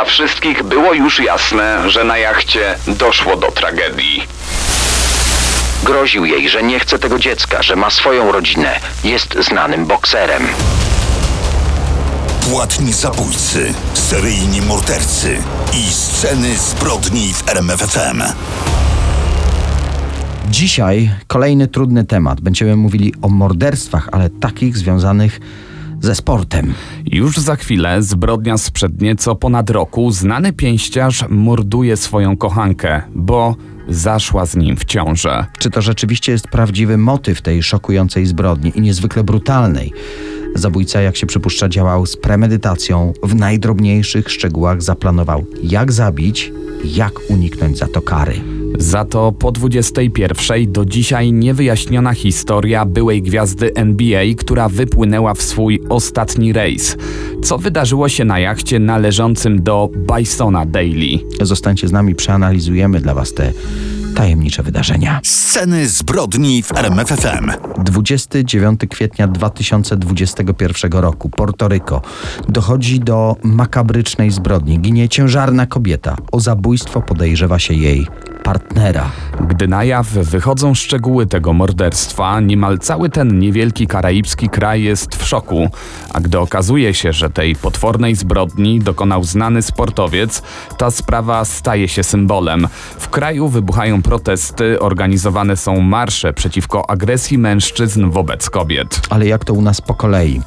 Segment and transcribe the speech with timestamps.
[0.00, 4.22] dla wszystkich było już jasne, że na jachcie doszło do tragedii.
[5.84, 8.80] Groził jej, że nie chce tego dziecka, że ma swoją rodzinę.
[9.04, 10.46] Jest znanym bokserem.
[12.50, 15.38] Płatni zabójcy, seryjni mordercy
[15.72, 18.22] i sceny zbrodni w RMFFM.
[20.50, 22.40] Dzisiaj kolejny trudny temat.
[22.40, 25.40] Będziemy mówili o morderstwach, ale takich związanych
[26.00, 26.74] ze sportem.
[27.06, 33.56] Już za chwilę, zbrodnia sprzed nieco ponad roku, znany pięściarz morduje swoją kochankę, bo
[33.88, 35.46] zaszła z nim w ciążę.
[35.58, 39.92] Czy to rzeczywiście jest prawdziwy motyw tej szokującej zbrodni i niezwykle brutalnej?
[40.54, 46.52] Zabójca, jak się przypuszcza, działał z premedytacją, w najdrobniejszych szczegółach zaplanował, jak zabić,
[46.84, 48.59] jak uniknąć za to kary.
[48.78, 55.80] Za to po 21 do dzisiaj niewyjaśniona historia byłej gwiazdy NBA, która wypłynęła w swój
[55.88, 56.96] ostatni rejs.
[57.42, 61.18] Co wydarzyło się na jachcie należącym do Bisona Daily?
[61.40, 63.52] Zostańcie z nami, przeanalizujemy dla Was te
[64.14, 65.20] tajemnicze wydarzenia.
[65.24, 67.50] Sceny zbrodni w RMFFM.
[67.84, 72.02] 29 kwietnia 2021 roku, Portoryko.
[72.48, 74.80] Dochodzi do makabrycznej zbrodni.
[74.80, 76.16] Ginie ciężarna kobieta.
[76.32, 78.06] O zabójstwo podejrzewa się jej
[78.42, 79.10] partnera.
[79.48, 85.26] Gdy na jaw wychodzą szczegóły tego morderstwa, niemal cały ten niewielki karaibski kraj jest w
[85.26, 85.68] szoku,
[86.12, 90.42] a gdy okazuje się, że tej potwornej zbrodni dokonał znany sportowiec,
[90.78, 92.68] ta sprawa staje się symbolem.
[92.98, 99.00] W kraju wybuchają protesty, organizowane są marsze przeciwko agresji mężczyzn wobec kobiet.
[99.10, 100.40] Ale jak to u nas po kolei?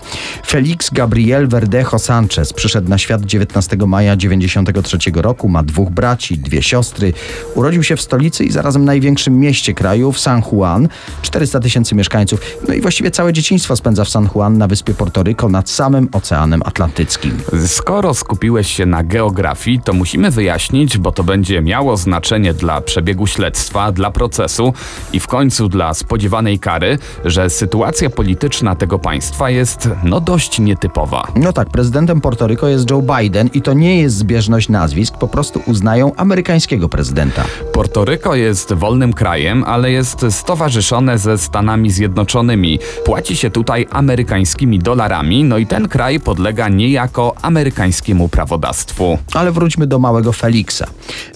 [0.47, 6.63] Felix Gabriel Verdejo Sanchez przyszedł na świat 19 maja 93 roku, ma dwóch braci, dwie
[6.63, 7.13] siostry.
[7.55, 10.87] Urodził się w stolicy i zarazem największym mieście kraju, w San Juan.
[11.21, 12.39] 400 tysięcy mieszkańców.
[12.67, 16.61] No i właściwie całe dzieciństwo spędza w San Juan na wyspie Portoryko nad samym Oceanem
[16.65, 17.37] Atlantyckim.
[17.67, 23.27] Skoro skupiłeś się na geografii, to musimy wyjaśnić, bo to będzie miało znaczenie dla przebiegu
[23.27, 24.73] śledztwa, dla procesu
[25.13, 31.27] i w końcu dla spodziewanej kary, że sytuacja polityczna tego państwa jest no dość nietypowa.
[31.35, 35.61] No tak, prezydentem Portoryko jest Joe Biden i to nie jest zbieżność nazwisk, po prostu
[35.67, 37.43] uznają amerykańskiego prezydenta.
[37.73, 42.79] Portoryko jest wolnym krajem, ale jest stowarzyszone ze Stanami Zjednoczonymi.
[43.05, 49.17] Płaci się tutaj amerykańskimi dolarami, no i ten kraj podlega niejako amerykańskiemu prawodawstwu.
[49.33, 50.87] Ale wróćmy do małego Feliksa.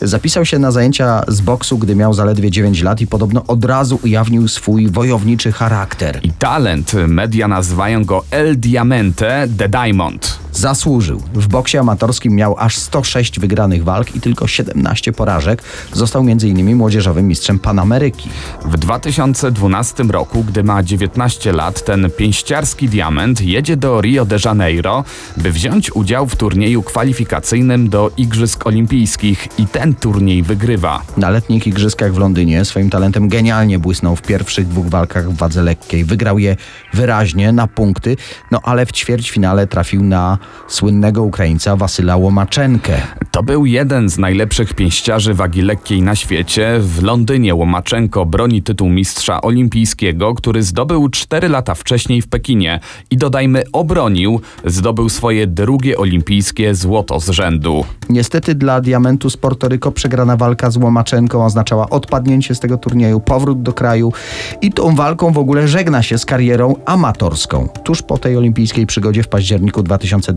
[0.02, 4.00] Zapisał się na zajęcia z boksu, gdy miał zaledwie 9 lat i podobno od razu
[4.04, 6.20] ujawnił swój wojowniczy charakter.
[6.24, 10.47] I talent, media nazywają go El Diamante de Diamond.
[10.58, 11.22] Zasłużył.
[11.34, 15.64] W boksie amatorskim miał aż 106 wygranych walk i tylko 17 porażek.
[15.94, 16.76] Został m.in.
[16.76, 18.30] młodzieżowym mistrzem Panameryki.
[18.66, 25.04] W 2012 roku, gdy ma 19 lat, ten pięściarski diament jedzie do Rio de Janeiro,
[25.38, 31.02] by wziąć udział w turnieju kwalifikacyjnym do Igrzysk Olimpijskich i ten turniej wygrywa.
[31.18, 35.64] Na letnich igrzyskach w Londynie swoim talentem genialnie błysnął w pierwszych dwóch walkach w wadze
[35.64, 36.06] lekkiej.
[36.06, 36.56] Wygrał je
[36.94, 38.18] wyraźnie, na punkty,
[38.52, 40.38] no ale w ćwierćfinale trafił na
[40.68, 42.94] słynnego Ukraińca Wasyla Łomaczenkę.
[43.32, 46.80] To był jeden z najlepszych pięściarzy wagi lekkiej na świecie.
[46.80, 52.80] W Londynie Łomaczenko broni tytuł mistrza olimpijskiego, który zdobył 4 lata wcześniej w Pekinie.
[53.12, 57.86] I dodajmy, obronił, zdobył swoje drugie olimpijskie złoto z rzędu.
[58.10, 63.62] Niestety dla Diamentu z Portoryko przegrana walka z Łomaczenką oznaczała odpadnięcie z tego turnieju, powrót
[63.62, 64.14] do kraju
[64.62, 67.70] i tą walką w ogóle żegna się z karierą amatorską.
[67.84, 69.84] Tuż po tej olimpijskiej przygodzie w październiku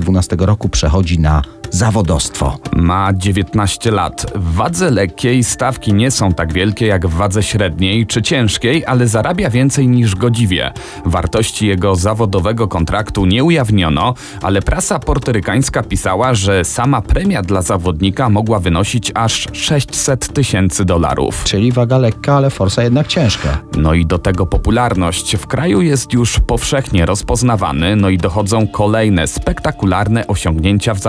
[0.00, 2.58] 2012 roku przechodzi na zawodostwo.
[2.72, 4.26] Ma 19 lat.
[4.34, 9.08] W wadze lekkiej stawki nie są tak wielkie jak w wadze średniej czy ciężkiej, ale
[9.08, 10.72] zarabia więcej niż godziwie.
[11.04, 18.28] Wartości jego zawodowego kontraktu nie ujawniono, ale prasa portorykańska pisała, że sama premia dla zawodnika
[18.28, 21.44] mogła wynosić aż 600 tysięcy dolarów.
[21.44, 23.58] Czyli waga lekka, ale forsa jednak ciężka.
[23.76, 25.36] No i do tego popularność.
[25.36, 31.00] W kraju jest już powszechnie rozpoznawany, no i dochodzą kolejne spektakularne osiągnięcia w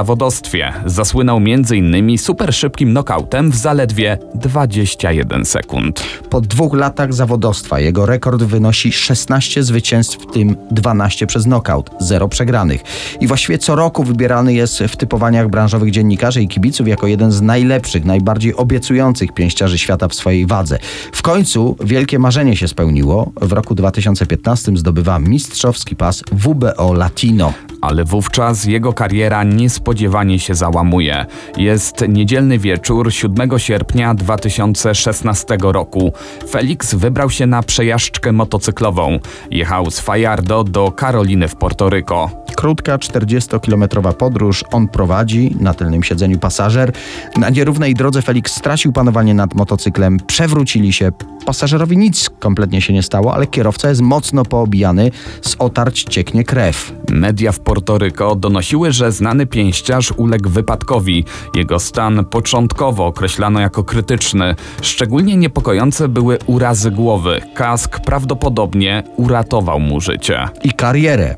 [0.52, 0.74] zawodostwie.
[0.86, 2.18] Zasłynął m.in.
[2.18, 6.04] super szybkim nokautem w zaledwie 21 sekund.
[6.30, 12.28] Po dwóch latach zawodostwa jego rekord wynosi 16 zwycięstw, w tym 12 przez knockout, 0
[12.28, 12.82] przegranych.
[13.20, 17.42] I właściwie co roku wybierany jest w typowaniach branżowych dziennikarzy i kibiców jako jeden z
[17.42, 20.80] najlepszych, najbardziej obiecujących pięściarzy świata w swojej wadze.
[21.12, 23.32] W końcu wielkie marzenie się spełniło.
[23.42, 27.54] W roku 2015 zdobywa mistrzowski pas WBO Latino.
[27.82, 31.26] Ale wówczas jego kariera niespodziewanie się załamuje.
[31.58, 36.14] Jest niedzielny wieczór 7 sierpnia 2016 roku.
[36.50, 39.20] Felix wybrał się na przejażdżkę motocyklową.
[39.52, 42.30] Jechał z Fajardo do Karoliny w Portoryko.
[42.56, 44.64] Krótka, 40-kilometrowa podróż.
[44.72, 46.92] On prowadzi, na tylnym siedzeniu pasażer.
[47.38, 51.12] Na nierównej drodze Felix stracił panowanie nad motocyklem, przewrócili się.
[51.46, 55.12] Pasażerowi nic kompletnie się nie stało, ale kierowca jest mocno poobijany,
[55.42, 56.94] z otarć cieknie krew.
[57.12, 61.26] Media w Portoryko donosiły, że znany pięściarz uległ wypadkowi.
[61.56, 64.56] Jego stan początkowo określano jako krytyczny.
[64.82, 67.42] Szczególnie niepokojące były urazy głowy.
[67.56, 70.48] Kask prawdopodobnie uratował mu życie.
[70.64, 71.36] i karierę.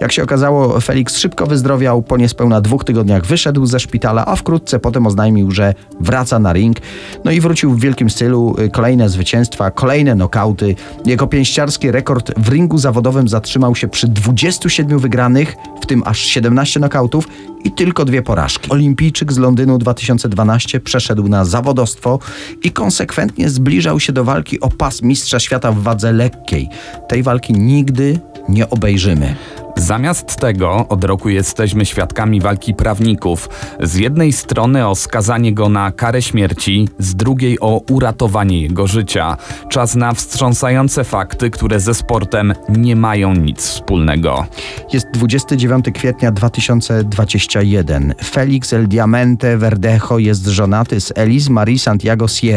[0.00, 4.78] Jak się okazało, Felix szybko wyzdrowiał, po niespełna dwóch tygodniach wyszedł ze szpitala, a wkrótce
[4.78, 6.76] potem oznajmił, że wraca na ring.
[7.24, 9.08] No i wrócił w wielkim stylu, y, kolejne
[9.46, 10.74] zwycięstwa, kolejne nokauty.
[11.04, 16.80] Jego pięściarski rekord w ringu zawodowym zatrzymał się przy 27 wygranych, w tym aż 17
[16.80, 17.28] nokautów
[17.64, 18.70] i tylko dwie porażki.
[18.70, 22.18] Olimpijczyk z Londynu 2012 przeszedł na zawodostwo
[22.62, 26.68] i konsekwentnie zbliżał się do walki o pas mistrza świata w wadze lekkiej.
[27.08, 29.36] Tej walki nigdy nie obejrzymy.
[29.76, 33.48] Zamiast tego od roku jesteśmy świadkami walki prawników.
[33.80, 39.36] Z jednej strony o skazanie go na karę śmierci, z drugiej o uratowanie jego życia.
[39.68, 44.46] Czas na wstrząsające fakty, które ze sportem nie mają nic wspólnego.
[44.92, 48.14] Jest 29 kwietnia 2021.
[48.24, 52.56] Felix El Diamante Verdejo jest żonaty z Elis Marie Santiago Sierra.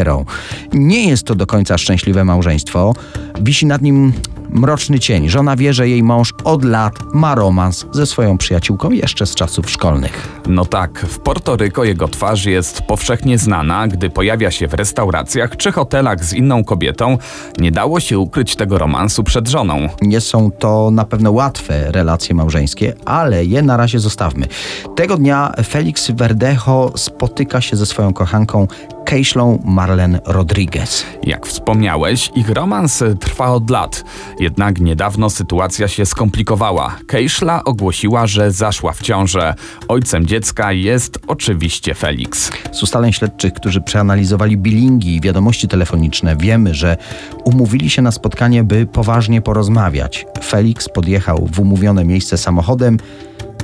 [0.74, 2.94] Nie jest to do końca szczęśliwe małżeństwo.
[3.42, 4.14] Wisi nad nim
[4.50, 5.30] mroczny cień.
[5.30, 9.70] Żona wie, że jej mąż od lat ma romans ze swoją przyjaciółką jeszcze z czasów
[9.70, 10.42] szkolnych.
[10.48, 15.72] No tak, w Portoryko jego twarz jest powszechnie znana, gdy pojawia się w restauracjach czy
[15.72, 17.18] hotelach z inną kobietą.
[17.58, 19.88] Nie dało się ukryć tego romansu przed żoną.
[20.02, 24.48] Nie są to na pewno łatwe relacje małżeńskie, ale je na razie zostawmy.
[24.96, 28.68] Tego dnia Felix Verdejo spotyka się ze swoją kochanką
[29.10, 31.06] Keiślą Marlen Rodriguez.
[31.24, 34.04] Jak wspomniałeś, ich romans trwa od lat.
[34.40, 36.96] Jednak niedawno sytuacja się skomplikowała.
[37.08, 39.56] Kejszla ogłosiła, że zaszła w ciążę.
[39.88, 42.52] Ojcem dziecka jest oczywiście Felix.
[42.72, 46.98] Z ustaleń śledczych, którzy przeanalizowali bilingi i wiadomości telefoniczne, wiemy, że
[47.44, 50.26] umówili się na spotkanie, by poważnie porozmawiać.
[50.44, 52.98] Felix podjechał w umówione miejsce samochodem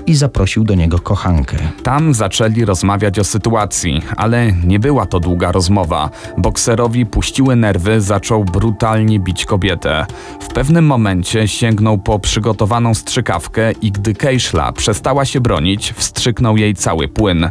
[0.07, 1.57] i zaprosił do niego kochankę.
[1.83, 6.09] Tam zaczęli rozmawiać o sytuacji, ale nie była to długa rozmowa.
[6.37, 10.05] Bokserowi puściły nerwy, zaczął brutalnie bić kobietę.
[10.41, 16.75] W pewnym momencie sięgnął po przygotowaną strzykawkę i gdy Kejszla przestała się bronić, wstrzyknął jej
[16.75, 17.49] cały płyn.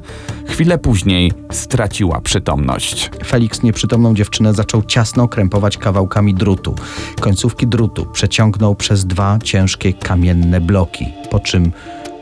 [0.49, 3.11] Chwilę później straciła przytomność.
[3.27, 6.75] Felix nieprzytomną dziewczynę zaczął ciasno krępować kawałkami drutu.
[7.21, 11.73] Końcówki drutu przeciągnął przez dwa ciężkie kamienne bloki, po czym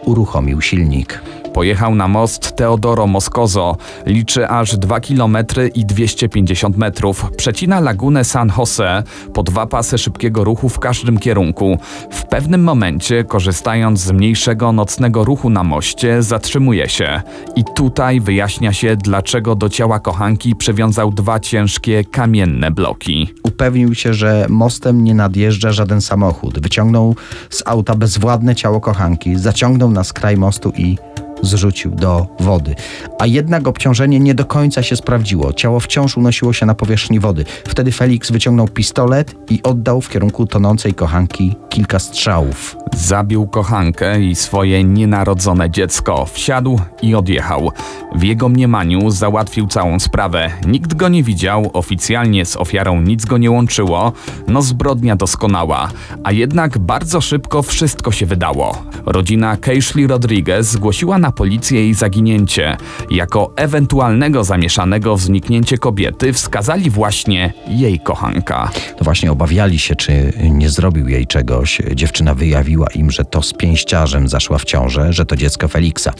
[0.05, 1.23] uruchomił silnik.
[1.53, 3.77] Pojechał na most Teodoro Moscoso.
[4.07, 5.37] Liczy aż 2 km
[5.75, 7.31] i 250 metrów.
[7.37, 9.03] Przecina lagunę San Jose
[9.35, 11.79] po dwa pasy szybkiego ruchu w każdym kierunku.
[12.11, 17.23] W pewnym momencie, korzystając z mniejszego nocnego ruchu na moście, zatrzymuje się.
[17.57, 23.35] I tutaj wyjaśnia się, dlaczego do ciała kochanki przywiązał dwa ciężkie kamienne bloki.
[23.43, 26.59] Upewnił się, że mostem nie nadjeżdża żaden samochód.
[26.61, 27.17] Wyciągnął
[27.51, 30.97] z auta bezwładne ciało kochanki, zaciągnął na skraj mostu i
[31.43, 32.75] zrzucił do wody.
[33.19, 35.53] A jednak obciążenie nie do końca się sprawdziło.
[35.53, 37.45] Ciało wciąż unosiło się na powierzchni wody.
[37.69, 42.77] Wtedy Felix wyciągnął pistolet i oddał w kierunku tonącej kochanki kilka strzałów.
[42.93, 47.71] Zabił kochankę i swoje nienarodzone dziecko, wsiadł i odjechał.
[48.15, 50.51] W jego mniemaniu załatwił całą sprawę.
[50.67, 54.13] Nikt go nie widział, oficjalnie z ofiarą nic go nie łączyło.
[54.49, 55.89] No zbrodnia doskonała.
[56.25, 58.83] A jednak bardzo szybko wszystko się wydało.
[59.07, 62.77] Rodzina Keishli Rodriguez zgłosiła na policję jej zaginięcie.
[63.11, 68.71] Jako ewentualnego zamieszanego w zniknięcie kobiety wskazali właśnie jej kochanka.
[68.99, 71.83] To właśnie obawiali się, czy nie zrobił jej czegoś.
[71.95, 76.13] Dziewczyna wyjawiła im, że to z pięściarzem zaszła w ciążę, że to dziecko Feliksa.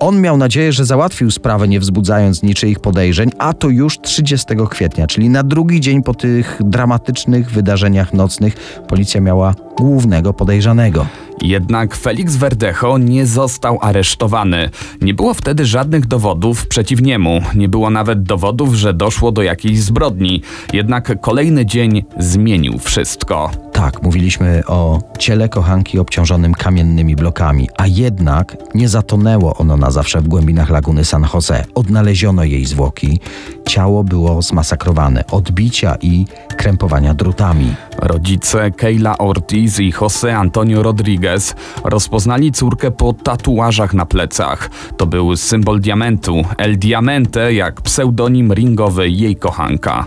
[0.00, 5.06] On miał nadzieję, że załatwił sprawę, nie wzbudzając niczyich podejrzeń, a to już 30 kwietnia,
[5.06, 11.06] czyli na drugi dzień po tych dramatycznych wydarzeniach nocnych, policja miała głównego podejrzanego.
[11.42, 14.70] Jednak Felix Verdejo nie został aresztowany.
[15.00, 17.40] Nie było wtedy żadnych dowodów przeciw niemu.
[17.54, 20.42] Nie było nawet dowodów, że doszło do jakiejś zbrodni.
[20.72, 23.50] Jednak kolejny dzień zmienił wszystko.
[23.78, 30.20] Tak, mówiliśmy o ciele kochanki obciążonym kamiennymi blokami, a jednak nie zatonęło ono na zawsze
[30.20, 31.64] w głębinach laguny San Jose.
[31.74, 33.20] Odnaleziono jej zwłoki.
[33.66, 37.74] Ciało było zmasakrowane, odbicia i krępowania drutami.
[37.98, 41.54] Rodzice Keila Ortiz i Jose Antonio Rodriguez
[41.84, 44.70] rozpoznali córkę po tatuażach na plecach.
[44.96, 50.06] To był symbol diamentu, El Diamante, jak pseudonim ringowy jej kochanka.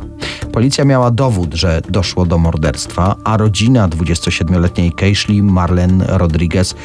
[0.54, 6.75] Policja miała dowód, że doszło do morderstwa, a rodzina 27-letniej Keishli Marlen Rodriguez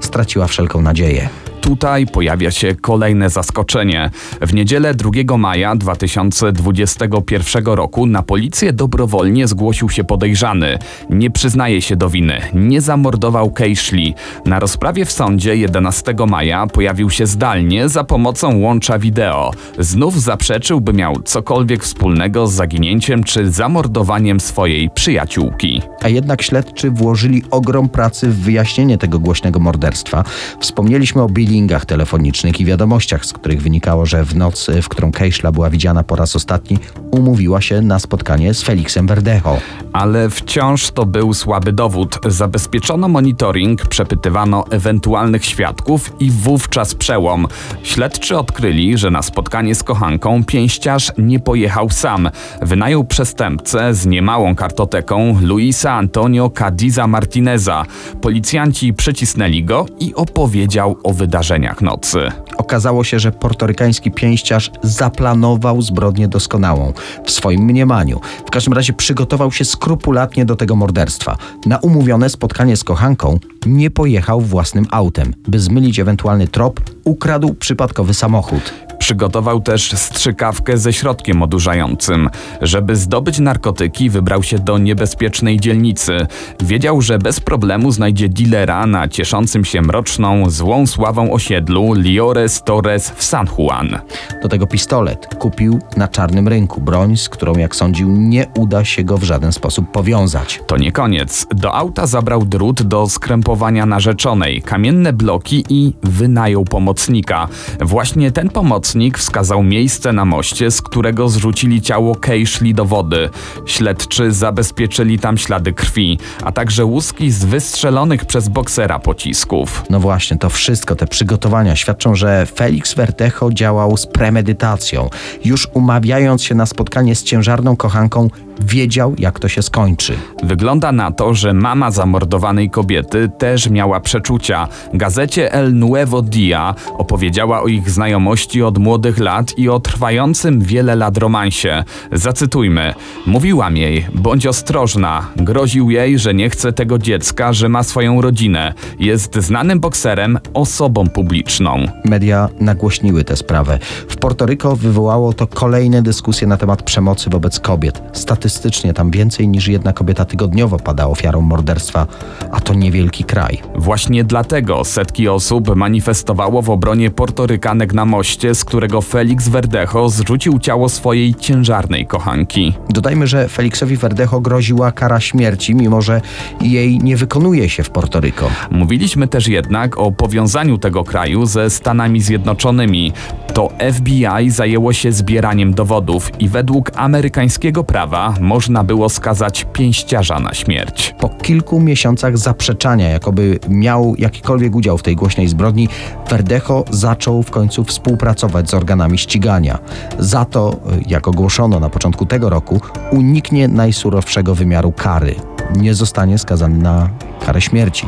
[0.00, 1.28] straciła wszelką nadzieję.
[1.64, 4.10] Tutaj pojawia się kolejne zaskoczenie.
[4.40, 10.78] W niedzielę 2 maja 2021 roku na policję dobrowolnie zgłosił się podejrzany.
[11.10, 14.14] Nie przyznaje się do winy, nie zamordował Kejszli.
[14.46, 19.50] Na rozprawie w sądzie 11 maja pojawił się zdalnie za pomocą łącza wideo.
[19.78, 25.82] Znów zaprzeczył, by miał cokolwiek wspólnego z zaginięciem czy zamordowaniem swojej przyjaciółki.
[26.02, 30.24] A jednak śledczy włożyli ogrom pracy w wyjaśnienie tego głośnego morderstwa.
[30.60, 35.52] Wspomnieliśmy o billingach telefonicznych i wiadomościach, z których wynikało, że w noc, w którą Kejszla
[35.52, 36.78] była widziana po raz ostatni,
[37.10, 39.58] umówiła się na spotkanie z Felixem Verdejo.
[39.92, 42.18] Ale wciąż to był słaby dowód.
[42.26, 47.46] Zabezpieczono monitoring, przepytywano ewentualnych świadków i wówczas przełom.
[47.82, 52.30] Śledczy odkryli, że na spotkanie z kochanką pięściarz nie pojechał sam.
[52.62, 57.84] Wynajął przestępcę z niemałą kartoteką Luisa Antonio Cadiza Martineza.
[58.20, 61.12] Policjanci przycisnęli go i opowiedział o
[61.44, 62.18] wydarzeniach nocy.
[62.58, 66.92] Okazało się, że portorykański pięściarz zaplanował zbrodnię doskonałą
[67.24, 68.20] w swoim mniemaniu.
[68.46, 71.36] W każdym razie przygotował się skrupulatnie do tego morderstwa.
[71.66, 75.34] Na umówione spotkanie z kochanką nie pojechał własnym autem.
[75.48, 78.74] By zmylić ewentualny trop, ukradł przypadkowy samochód.
[79.04, 82.30] Przygotował też strzykawkę ze środkiem odurzającym.
[82.60, 86.26] Żeby zdobyć narkotyki, wybrał się do niebezpiecznej dzielnicy.
[86.62, 93.10] Wiedział, że bez problemu znajdzie dealera na cieszącym się mroczną, złą sławą osiedlu Liores Torres
[93.10, 93.98] w San Juan.
[94.42, 96.80] Do tego pistolet kupił na czarnym rynku.
[96.80, 100.60] Broń, z którą, jak sądził, nie uda się go w żaden sposób powiązać.
[100.66, 101.46] To nie koniec.
[101.50, 107.48] Do auta zabrał drut do skrępowania narzeczonej, kamienne bloki i wynajął pomocnika.
[107.80, 113.30] Właśnie ten pomocnik wskazał miejsce na moście, z którego zrzucili ciało Kejszli do wody.
[113.66, 119.84] Śledczy zabezpieczyli tam ślady krwi, a także łuski z wystrzelonych przez boksera pocisków.
[119.90, 125.10] No właśnie, to wszystko, te przygotowania świadczą, że Felix Vertejo działał z premedytacją.
[125.44, 128.28] Już umawiając się na spotkanie z ciężarną kochanką,
[128.60, 130.14] wiedział, jak to się skończy.
[130.42, 134.68] Wygląda na to, że mama zamordowanej kobiety też miała przeczucia.
[134.94, 140.94] Gazecie El Nuevo Dia opowiedziała o ich znajomości od młodych lat i o trwającym wiele
[140.94, 141.84] lat romansie.
[142.12, 142.94] Zacytujmy.
[143.26, 145.26] Mówiłam jej, bądź ostrożna.
[145.36, 148.74] Groził jej, że nie chce tego dziecka, że ma swoją rodzinę.
[148.98, 151.86] Jest znanym bokserem, osobą publiczną.
[152.04, 153.78] Media nagłośniły tę sprawę.
[154.08, 158.02] W Portoryko wywołało to kolejne dyskusje na temat przemocy wobec kobiet.
[158.44, 162.06] Statystycznie tam więcej niż jedna kobieta tygodniowo pada ofiarą morderstwa,
[162.52, 163.62] a to niewielki kraj.
[163.74, 170.58] Właśnie dlatego setki osób manifestowało w obronie Portorykanek na moście, z którego Felix Verdejo zrzucił
[170.58, 172.74] ciało swojej ciężarnej kochanki.
[172.90, 176.20] Dodajmy, że Felixowi Verdejo groziła kara śmierci, mimo że
[176.60, 178.50] jej nie wykonuje się w Portoryko.
[178.70, 183.12] Mówiliśmy też jednak o powiązaniu tego kraju ze Stanami Zjednoczonymi.
[183.54, 190.54] To FBI zajęło się zbieraniem dowodów i według amerykańskiego prawa można było skazać pięściarza na
[190.54, 191.14] śmierć.
[191.18, 195.88] Po kilku miesiącach zaprzeczania, jakoby miał jakikolwiek udział w tej głośnej zbrodni,
[196.30, 199.78] Verdejo zaczął w końcu współpracować z organami ścigania.
[200.18, 200.76] Za to,
[201.06, 205.34] jak ogłoszono na początku tego roku, uniknie najsurowszego wymiaru kary.
[205.76, 207.08] Nie zostanie skazany na
[207.46, 208.06] karę śmierci.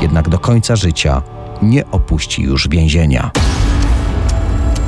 [0.00, 1.22] Jednak do końca życia
[1.62, 3.30] nie opuści już więzienia.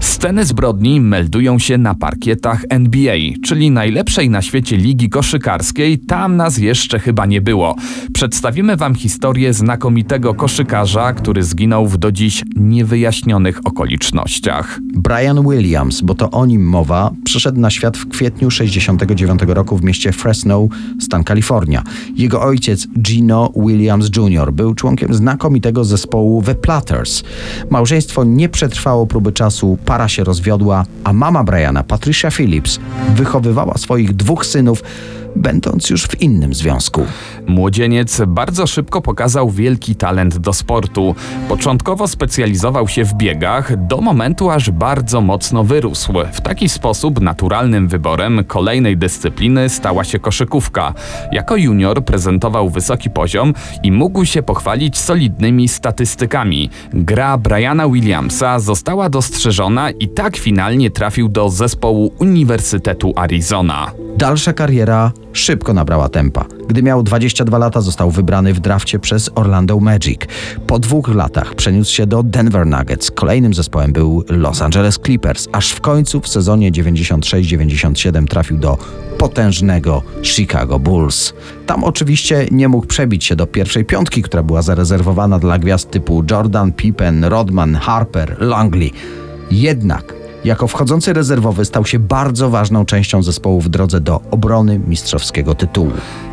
[0.00, 5.98] Sceny zbrodni meldują się na parkietach NBA, czyli najlepszej na świecie ligi koszykarskiej.
[5.98, 7.76] Tam nas jeszcze chyba nie było.
[8.12, 14.78] Przedstawimy Wam historię znakomitego koszykarza, który zginął w do dziś niewyjaśnionych okolicznościach.
[14.82, 19.84] Brian Williams, bo to o nim mowa, przyszedł na świat w kwietniu 69 roku w
[19.84, 20.68] mieście Fresno,
[21.00, 21.82] stan Kalifornia.
[22.16, 24.52] Jego ojciec Gino Williams Jr.
[24.52, 27.22] był członkiem znakomitego zespołu The Platters.
[27.70, 32.78] Małżeństwo nie przetrwało próby czasu, para się rozwiodła, a mama Briana, Patricia Phillips,
[33.14, 34.82] wychowywała swoich dwóch synów,
[35.36, 37.06] będąc już w innym związku.
[37.46, 41.14] Młodzieniec bardzo szybko pokazał wielki talent do sportu.
[41.48, 46.12] Początkowo specjalizował się w biegach, do momentu aż bardzo mocno wyrósł.
[46.32, 50.94] W taki sposób naturalnym wyborem kolejnej dyscypliny stała się koszykówka.
[51.32, 56.70] Jako junior prezentował wysoki poziom i mógł się pochwalić solidnymi statystykami.
[56.92, 63.90] Gra Briana Williamsa została dostrzeżona i tak finalnie trafił do zespołu Uniwersytetu Arizona.
[64.16, 66.44] Dalsza kariera szybko nabrała tempa.
[66.68, 70.20] Gdy miał 22 lata, został wybrany w drafcie przez Orlando Magic.
[70.66, 73.10] Po dwóch latach przeniósł się do Denver Nuggets.
[73.10, 78.78] Kolejnym zespołem był Los Angeles Clippers, aż w końcu w sezonie 96-97 trafił do
[79.18, 81.32] potężnego Chicago Bulls.
[81.66, 86.24] Tam oczywiście nie mógł przebić się do pierwszej piątki, która była zarezerwowana dla gwiazd typu
[86.30, 88.92] Jordan, Pippen, Rodman, Harper, Longley.
[89.50, 90.14] Jednak
[90.44, 95.92] jako wchodzący rezerwowy stał się bardzo ważną częścią zespołu w drodze do obrony mistrzowskiego tytułu.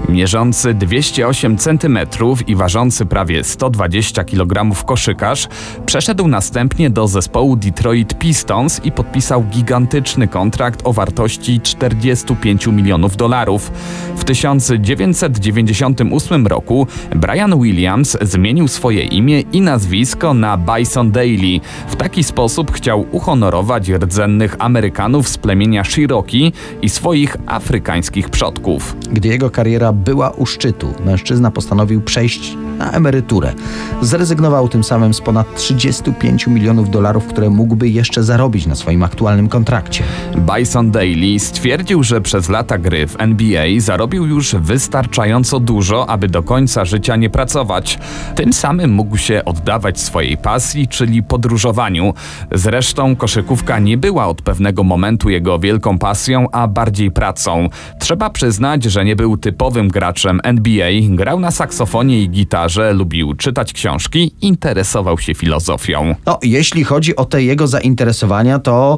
[0.09, 1.99] Mierzący 208 cm
[2.47, 5.47] i ważący prawie 120 kg koszykarz
[5.85, 13.71] przeszedł następnie do zespołu Detroit Pistons i podpisał gigantyczny kontrakt o wartości 45 milionów dolarów.
[14.15, 21.59] W 1998 roku Brian Williams zmienił swoje imię i nazwisko na Bison Daly.
[21.87, 28.95] W taki sposób chciał uhonorować rdzennych Amerykanów z plemienia Cherokee i swoich afrykańskich przodków.
[29.11, 33.53] Gdy jego kariera była u szczytu, mężczyzna postanowił przejść na emeryturę.
[34.01, 39.49] Zrezygnował tym samym z ponad 35 milionów dolarów, które mógłby jeszcze zarobić na swoim aktualnym
[39.49, 40.03] kontrakcie.
[40.37, 46.43] Bison Daly stwierdził, że przez lata gry w NBA zarobił już wystarczająco dużo, aby do
[46.43, 47.99] końca życia nie pracować.
[48.35, 52.13] Tym samym mógł się oddawać swojej pasji, czyli podróżowaniu.
[52.51, 57.69] Zresztą koszykówka nie była od pewnego momentu jego wielką pasją, a bardziej pracą.
[57.99, 63.73] Trzeba przyznać, że nie był typowym graczem NBA, grał na saksofonie i gitarze, lubił czytać
[63.73, 66.15] książki, interesował się filozofią.
[66.25, 68.97] No, jeśli chodzi o te jego zainteresowania, to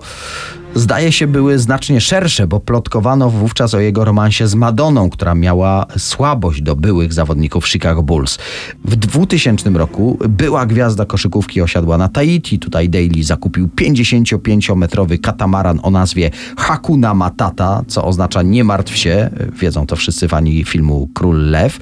[0.78, 5.86] zdaje się były znacznie szersze, bo plotkowano wówczas o jego romansie z Madoną, która miała
[5.98, 8.38] słabość do byłych zawodników Chicago Bulls.
[8.86, 12.60] W 2000 roku była gwiazda koszykówki osiadła na Tahiti.
[12.60, 19.30] Tutaj Daly zakupił 55-metrowy katamaran o nazwie Hakuna Matata, co oznacza nie martw się,
[19.60, 21.80] wiedzą to wszyscy fani filmu Król Lew.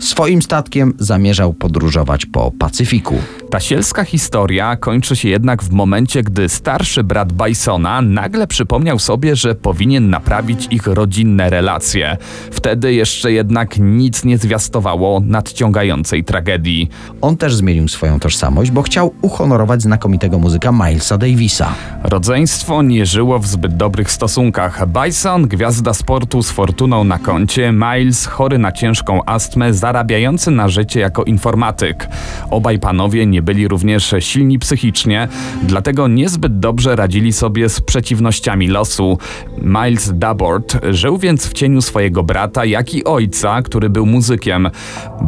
[0.00, 3.14] Swoim statkiem zamierzał podróżować po Pacyfiku.
[3.50, 9.36] Ta sielska historia kończy się jednak w momencie, gdy starszy brat Bisona nagle przypomniał sobie,
[9.36, 12.16] że powinien naprawić ich rodzinne relacje.
[12.50, 16.88] Wtedy jeszcze jednak nic nie zwiastowało nadciągającej tragedii.
[17.20, 21.74] On też zmienił swoją tożsamość, bo chciał uhonorować znakomitego muzyka Milesa Davisa.
[22.02, 24.86] Rodzeństwo nie żyło w zbyt dobrych stosunkach.
[24.88, 31.00] Bison, gwiazda sportu z fortuną na koncie, Miles, chory na ciężką astmę, zarabiający na życie
[31.00, 32.08] jako informatyk.
[32.50, 35.28] Obaj panowie nie byli również silni psychicznie,
[35.62, 37.80] dlatego niezbyt dobrze radzili sobie z
[38.24, 39.18] przeciwnościami losu.
[39.62, 44.70] Miles Dabord żył więc w cieniu swojego brata, jak i ojca, który był muzykiem.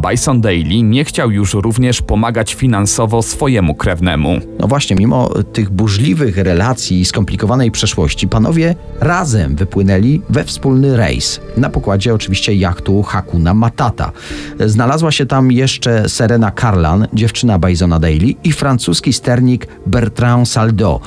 [0.09, 4.39] Bison Daly nie chciał już również pomagać finansowo swojemu krewnemu.
[4.59, 11.41] No właśnie, mimo tych burzliwych relacji i skomplikowanej przeszłości, panowie razem wypłynęli we wspólny rejs.
[11.57, 14.11] Na pokładzie oczywiście jachtu Hakuna Matata.
[14.59, 20.99] Znalazła się tam jeszcze Serena Carlan, dziewczyna Bisona Daly i francuski sternik Bertrand Saldo.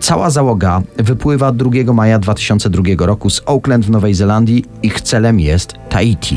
[0.00, 0.82] Cała załoga
[1.28, 4.64] wypływa 2 maja 2002 roku z Auckland w Nowej Zelandii.
[4.82, 6.36] Ich celem jest Tahiti.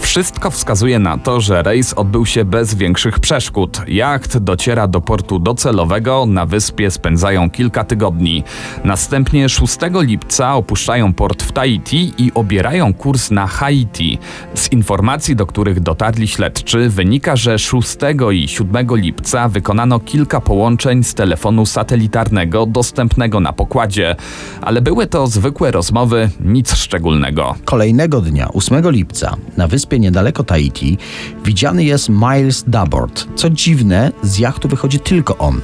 [0.00, 3.80] Wszystko wskazuje na to, że rejs odbył się bez większych przeszkód.
[3.88, 8.44] Jacht dociera do portu docelowego, na wyspie spędzają kilka tygodni.
[8.84, 14.18] Następnie 6 lipca opuszczają port w Tahiti i obierają kurs na Haiti.
[14.54, 17.96] Z informacji, do których dotarli śledczy, wynika, że 6
[18.32, 24.16] i 7 lipca wykonano kilka połączeń z telefonu satelitarnego dostępnego na pokładzie,
[24.60, 27.54] ale były to zwykłe rozmowy, nic szczególnego.
[27.64, 30.98] Kolejnego dnia, 8 lipca, na wyspie niedaleko Tahiti,
[31.44, 33.28] widziany jest Miles Dabord.
[33.34, 35.60] Co dziwne, z jachtu wychodzi tylko on.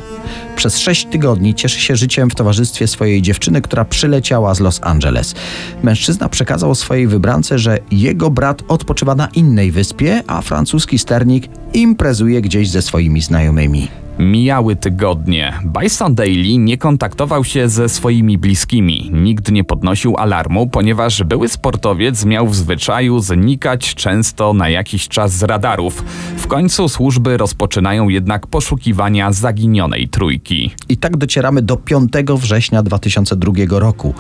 [0.56, 5.34] Przez sześć tygodni cieszy się życiem w towarzystwie swojej dziewczyny, która przyleciała z Los Angeles.
[5.82, 12.42] Mężczyzna przekazał swojej wybrance, że jego brat odpoczywa na innej wyspie, a francuski sternik imprezuje
[12.42, 14.03] gdzieś ze swoimi znajomymi.
[14.18, 15.52] Mijały tygodnie.
[15.64, 19.10] Bison Daly nie kontaktował się ze swoimi bliskimi.
[19.12, 25.32] Nikt nie podnosił alarmu, ponieważ były sportowiec miał w zwyczaju znikać często na jakiś czas
[25.32, 26.04] z radarów.
[26.36, 30.70] W końcu służby rozpoczynają jednak poszukiwania zaginionej trójki.
[30.88, 34.14] I tak docieramy do 5 września 2002 roku.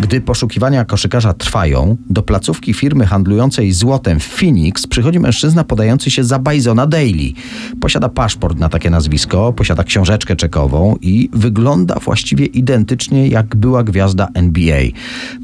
[0.00, 6.38] Gdy poszukiwania koszykarza trwają, do placówki firmy handlującej złotem Phoenix przychodzi mężczyzna podający się za
[6.38, 7.32] Bisona Daly.
[7.80, 14.28] Posiada paszport na takie nazwisko, posiada książeczkę czekową i wygląda właściwie identycznie jak była gwiazda
[14.34, 14.80] NBA.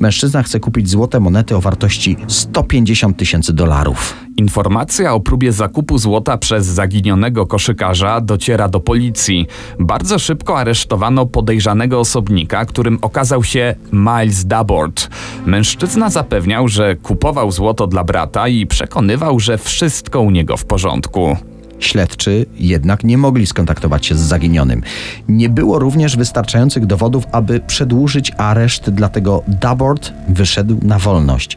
[0.01, 4.17] Mężczyzna chce kupić złote monety o wartości 150 tysięcy dolarów.
[4.37, 9.47] Informacja o próbie zakupu złota przez zaginionego koszykarza dociera do policji.
[9.79, 15.09] Bardzo szybko aresztowano podejrzanego osobnika, którym okazał się Miles Dabord.
[15.47, 21.37] Mężczyzna zapewniał, że kupował złoto dla brata i przekonywał, że wszystko u niego w porządku.
[21.81, 24.83] Śledczy jednak nie mogli skontaktować się z zaginionym.
[25.29, 31.57] Nie było również wystarczających dowodów, aby przedłużyć areszt, dlatego Dabord wyszedł na wolność.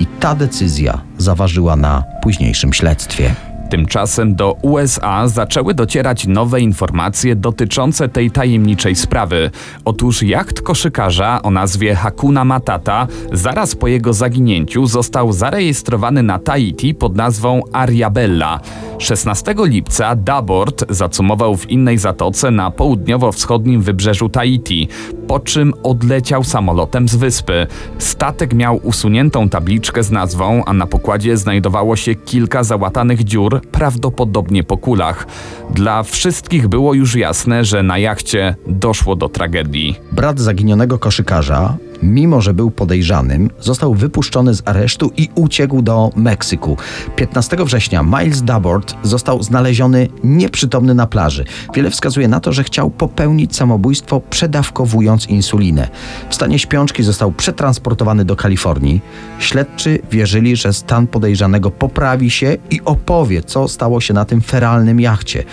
[0.00, 3.34] I ta decyzja zaważyła na późniejszym śledztwie.
[3.70, 9.50] Tymczasem do USA zaczęły docierać nowe informacje dotyczące tej tajemniczej sprawy.
[9.84, 16.94] Otóż jacht koszykarza o nazwie Hakuna Matata zaraz po jego zaginięciu został zarejestrowany na Tahiti
[16.94, 18.60] pod nazwą Ariabella.
[18.98, 24.88] 16 lipca Dabord zacumował w innej zatoce na południowo-wschodnim wybrzeżu Tahiti,
[25.26, 27.66] po czym odleciał samolotem z wyspy.
[27.98, 34.64] Statek miał usuniętą tabliczkę z nazwą, a na pokładzie znajdowało się kilka załatanych dziur, prawdopodobnie
[34.64, 35.26] po kulach.
[35.70, 40.00] Dla wszystkich było już jasne, że na jachcie doszło do tragedii.
[40.12, 46.76] Brat zaginionego koszykarza, mimo że był podejrzanym, został wypuszczony z aresztu i uciekł do Meksyku.
[47.16, 51.44] 15 września Miles Dabord został znaleziony nieprzytomny na plaży.
[51.74, 55.88] Wiele wskazuje na to, że chciał popełnić samobójstwo przedawkowując insulinę.
[56.30, 59.00] W stanie śpiączki został przetransportowany do Kalifornii.
[59.38, 65.00] Śledczy wierzyli, że stan podejrzanego poprawi się i opowie, co stało się na tym feralnym
[65.00, 65.44] jachcie.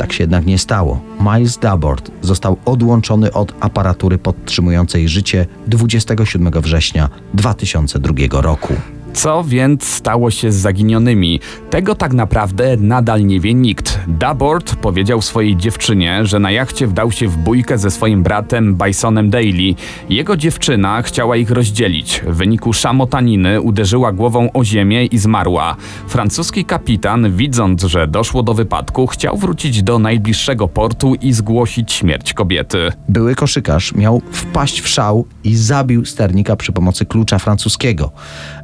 [0.00, 1.00] Tak się jednak nie stało.
[1.20, 8.74] Miles Dabord został odłączony od aparatury podtrzymującej życie 27 września 2002 roku.
[9.14, 11.40] Co więc stało się z zaginionymi?
[11.70, 14.00] Tego tak naprawdę nadal nie wie nikt.
[14.08, 19.30] Dabord powiedział swojej dziewczynie, że na jachcie wdał się w bójkę ze swoim bratem Bisonem
[19.30, 19.74] Daly.
[20.08, 22.22] Jego dziewczyna chciała ich rozdzielić.
[22.26, 25.76] W wyniku szamotaniny uderzyła głową o ziemię i zmarła.
[26.08, 32.32] Francuski kapitan, widząc, że doszło do wypadku, chciał wrócić do najbliższego portu i zgłosić śmierć
[32.32, 32.92] kobiety.
[33.08, 38.12] Były koszykarz miał wpaść w szał i zabił sternika przy pomocy klucza francuskiego.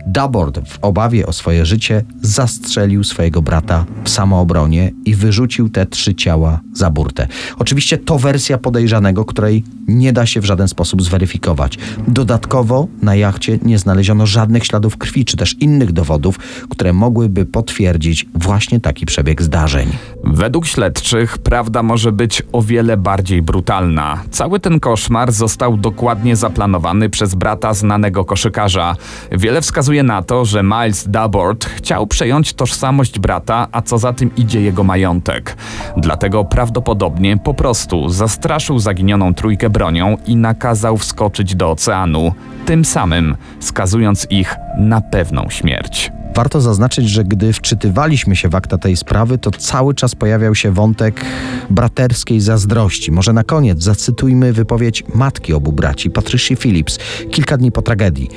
[0.07, 6.14] Dabord w obawie o swoje życie zastrzelił swojego brata w samoobronie i wyrzucił te trzy
[6.14, 7.29] ciała za burtę.
[7.59, 11.79] Oczywiście to wersja podejrzanego, której nie da się w żaden sposób zweryfikować.
[12.09, 16.38] Dodatkowo na jachcie nie znaleziono żadnych śladów krwi czy też innych dowodów,
[16.69, 19.88] które mogłyby potwierdzić właśnie taki przebieg zdarzeń.
[20.25, 24.23] Według śledczych prawda może być o wiele bardziej brutalna.
[24.31, 28.97] Cały ten koszmar został dokładnie zaplanowany przez brata znanego koszykarza.
[29.33, 29.62] Wiele
[29.97, 34.61] wskazuje na to, że Miles Dabord chciał przejąć tożsamość brata, a co za tym idzie
[34.61, 35.57] jego majątek.
[35.97, 42.33] Dlatego prawdopodobnie po prostu zastraszył zaginioną trójkę bronią i nakazał wskoczyć do oceanu,
[42.67, 46.13] tym samym skazując ich na pewną śmierć.
[46.35, 50.73] Warto zaznaczyć, że gdy wczytywaliśmy się w akta tej sprawy, to cały czas pojawiał się
[50.73, 51.25] wątek
[51.71, 53.13] braterskiej zazdrości.
[53.13, 56.99] Może na koniec zacytujmy wypowiedź matki obu braci, Patricia Phillips,
[57.31, 58.29] kilka dni po tragedii.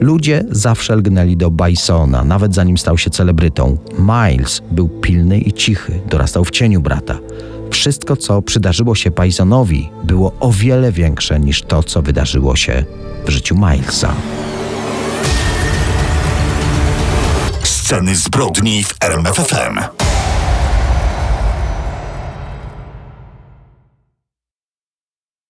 [0.00, 3.78] Ludzie zawsze lgnęli do Bisona, nawet zanim stał się celebrytą.
[3.98, 7.18] Miles był pilny i cichy, dorastał w cieniu brata.
[7.70, 12.84] Wszystko, co przydarzyło się Bisonowi, było o wiele większe niż to, co wydarzyło się
[13.26, 14.14] w życiu Milesa.
[17.62, 20.07] Sceny zbrodni w RMFFM.